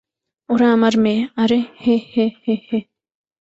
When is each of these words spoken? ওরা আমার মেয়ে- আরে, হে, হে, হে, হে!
ওরা 0.49 0.67
আমার 0.71 0.93
মেয়ে- 0.97 1.21
আরে, 1.43 1.59
হে, 1.83 1.95
হে, 2.13 2.25
হে, 2.45 2.55
হে! 2.69 2.79